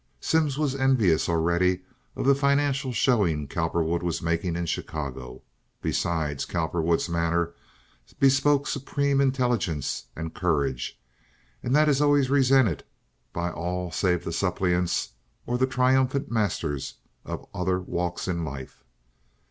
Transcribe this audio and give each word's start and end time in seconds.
Simms 0.19 0.57
was 0.57 0.73
envious 0.73 1.29
already 1.29 1.81
of 2.15 2.25
the 2.25 2.33
financial 2.33 2.91
showing 2.91 3.47
Cowperwood 3.47 4.01
was 4.01 4.19
making 4.19 4.55
in 4.55 4.65
Chicago. 4.65 5.43
Besides, 5.79 6.43
Cowperwood's 6.47 7.07
manner 7.07 7.53
bespoke 8.19 8.65
supreme 8.65 9.21
intelligence 9.21 10.05
and 10.15 10.33
courage, 10.33 10.99
and 11.61 11.75
that 11.75 11.87
is 11.87 12.01
always 12.01 12.31
resented 12.31 12.83
by 13.31 13.51
all 13.51 13.91
save 13.91 14.23
the 14.23 14.33
suppliants 14.33 15.09
or 15.45 15.59
the 15.59 15.67
triumphant 15.67 16.31
masters 16.31 16.95
of 17.23 17.45
other 17.53 17.79
walks 17.79 18.27
in 18.27 18.43
life. 18.43 18.83